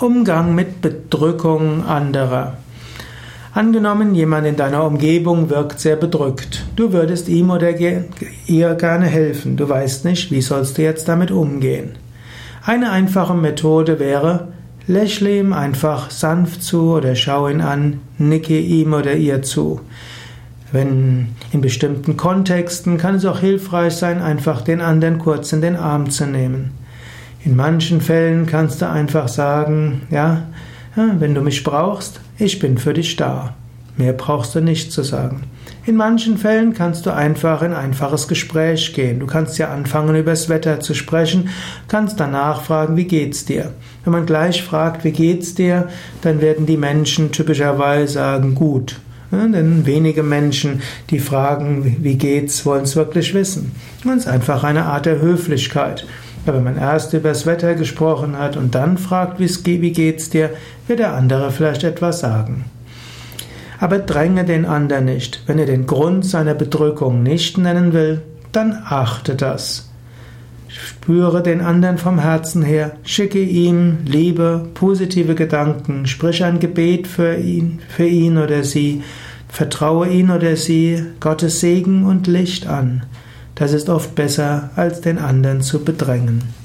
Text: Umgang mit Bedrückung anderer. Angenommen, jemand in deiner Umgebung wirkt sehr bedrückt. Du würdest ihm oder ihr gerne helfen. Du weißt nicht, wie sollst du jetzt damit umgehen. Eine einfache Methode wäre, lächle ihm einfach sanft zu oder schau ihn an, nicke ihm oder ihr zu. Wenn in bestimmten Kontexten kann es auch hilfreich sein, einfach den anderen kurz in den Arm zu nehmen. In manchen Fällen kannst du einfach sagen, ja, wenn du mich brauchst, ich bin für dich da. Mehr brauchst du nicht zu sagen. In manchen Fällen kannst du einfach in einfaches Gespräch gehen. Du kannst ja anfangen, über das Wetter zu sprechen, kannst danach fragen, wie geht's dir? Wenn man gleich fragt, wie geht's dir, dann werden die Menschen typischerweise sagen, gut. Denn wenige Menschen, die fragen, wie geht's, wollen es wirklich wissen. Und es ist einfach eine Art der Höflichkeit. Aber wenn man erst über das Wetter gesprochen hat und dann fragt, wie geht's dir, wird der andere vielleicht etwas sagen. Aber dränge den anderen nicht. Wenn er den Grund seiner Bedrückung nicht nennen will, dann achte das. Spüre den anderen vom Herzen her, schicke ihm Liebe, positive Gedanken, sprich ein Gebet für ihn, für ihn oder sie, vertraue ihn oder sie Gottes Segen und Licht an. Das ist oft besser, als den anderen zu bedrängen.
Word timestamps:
Umgang 0.00 0.56
mit 0.56 0.82
Bedrückung 0.82 1.86
anderer. 1.86 2.56
Angenommen, 3.52 4.16
jemand 4.16 4.44
in 4.44 4.56
deiner 4.56 4.84
Umgebung 4.84 5.50
wirkt 5.50 5.78
sehr 5.78 5.94
bedrückt. 5.94 6.64
Du 6.74 6.92
würdest 6.92 7.28
ihm 7.28 7.50
oder 7.50 7.78
ihr 7.78 8.74
gerne 8.74 9.06
helfen. 9.06 9.56
Du 9.56 9.68
weißt 9.68 10.04
nicht, 10.04 10.32
wie 10.32 10.42
sollst 10.42 10.78
du 10.78 10.82
jetzt 10.82 11.06
damit 11.06 11.30
umgehen. 11.30 11.92
Eine 12.64 12.90
einfache 12.90 13.34
Methode 13.34 14.00
wäre, 14.00 14.48
lächle 14.88 15.38
ihm 15.38 15.52
einfach 15.52 16.10
sanft 16.10 16.64
zu 16.64 16.94
oder 16.94 17.14
schau 17.14 17.46
ihn 17.46 17.60
an, 17.60 18.00
nicke 18.18 18.58
ihm 18.58 18.94
oder 18.94 19.14
ihr 19.14 19.42
zu. 19.42 19.80
Wenn 20.72 21.28
in 21.52 21.60
bestimmten 21.60 22.16
Kontexten 22.16 22.98
kann 22.98 23.14
es 23.14 23.24
auch 23.24 23.38
hilfreich 23.38 23.94
sein, 23.94 24.20
einfach 24.20 24.62
den 24.62 24.80
anderen 24.80 25.18
kurz 25.18 25.52
in 25.52 25.60
den 25.60 25.76
Arm 25.76 26.10
zu 26.10 26.26
nehmen. 26.26 26.72
In 27.44 27.56
manchen 27.56 28.00
Fällen 28.00 28.46
kannst 28.46 28.80
du 28.80 28.88
einfach 28.88 29.28
sagen, 29.28 30.02
ja, 30.10 30.44
wenn 30.96 31.34
du 31.34 31.42
mich 31.42 31.62
brauchst, 31.62 32.20
ich 32.38 32.58
bin 32.58 32.78
für 32.78 32.94
dich 32.94 33.16
da. 33.16 33.54
Mehr 33.98 34.14
brauchst 34.14 34.54
du 34.54 34.60
nicht 34.60 34.92
zu 34.92 35.02
sagen. 35.02 35.42
In 35.84 35.96
manchen 35.96 36.38
Fällen 36.38 36.72
kannst 36.72 37.04
du 37.04 37.12
einfach 37.12 37.60
in 37.60 37.74
einfaches 37.74 38.28
Gespräch 38.28 38.94
gehen. 38.94 39.20
Du 39.20 39.26
kannst 39.26 39.58
ja 39.58 39.68
anfangen, 39.68 40.16
über 40.16 40.30
das 40.30 40.48
Wetter 40.48 40.80
zu 40.80 40.94
sprechen, 40.94 41.50
kannst 41.86 42.18
danach 42.18 42.62
fragen, 42.62 42.96
wie 42.96 43.04
geht's 43.04 43.44
dir? 43.44 43.72
Wenn 44.04 44.14
man 44.14 44.24
gleich 44.24 44.62
fragt, 44.62 45.04
wie 45.04 45.12
geht's 45.12 45.54
dir, 45.54 45.88
dann 46.22 46.40
werden 46.40 46.64
die 46.64 46.78
Menschen 46.78 47.30
typischerweise 47.30 48.14
sagen, 48.14 48.54
gut. 48.54 49.00
Denn 49.30 49.84
wenige 49.84 50.22
Menschen, 50.22 50.80
die 51.10 51.18
fragen, 51.18 51.98
wie 52.00 52.14
geht's, 52.14 52.64
wollen 52.64 52.84
es 52.84 52.96
wirklich 52.96 53.34
wissen. 53.34 53.72
Und 54.04 54.12
es 54.12 54.24
ist 54.24 54.28
einfach 54.28 54.64
eine 54.64 54.84
Art 54.84 55.04
der 55.04 55.20
Höflichkeit. 55.20 56.06
Aber 56.46 56.56
wenn 56.56 56.64
man 56.64 56.78
erst 56.78 57.12
über 57.14 57.30
das 57.30 57.46
Wetter 57.46 57.74
gesprochen 57.74 58.38
hat 58.38 58.56
und 58.56 58.74
dann 58.74 58.98
fragt, 58.98 59.38
wie 59.38 59.92
geht's 59.92 60.30
dir, 60.30 60.50
wird 60.86 60.98
der 60.98 61.14
andere 61.14 61.50
vielleicht 61.50 61.84
etwas 61.84 62.20
sagen. 62.20 62.66
Aber 63.80 63.98
dränge 63.98 64.44
den 64.44 64.66
anderen 64.66 65.06
nicht. 65.06 65.42
Wenn 65.46 65.58
er 65.58 65.66
den 65.66 65.86
Grund 65.86 66.24
seiner 66.24 66.54
Bedrückung 66.54 67.22
nicht 67.22 67.58
nennen 67.58 67.92
will, 67.92 68.22
dann 68.52 68.82
achte 68.84 69.34
das. 69.34 69.90
Spüre 70.68 71.42
den 71.42 71.60
anderen 71.60 71.98
vom 71.98 72.18
Herzen 72.18 72.62
her, 72.62 72.92
schicke 73.04 73.40
ihm 73.40 73.98
Liebe, 74.04 74.68
positive 74.74 75.34
Gedanken, 75.34 76.06
sprich 76.06 76.42
ein 76.44 76.58
Gebet 76.58 77.06
für 77.06 77.36
ihn, 77.36 77.80
für 77.88 78.06
ihn 78.06 78.38
oder 78.38 78.64
sie, 78.64 79.02
vertraue 79.48 80.08
ihn 80.08 80.30
oder 80.30 80.56
sie 80.56 81.04
Gottes 81.20 81.60
Segen 81.60 82.04
und 82.04 82.26
Licht 82.26 82.66
an. 82.66 83.04
Das 83.54 83.72
ist 83.72 83.88
oft 83.88 84.14
besser, 84.14 84.70
als 84.74 85.00
den 85.00 85.18
anderen 85.18 85.62
zu 85.62 85.84
bedrängen. 85.84 86.63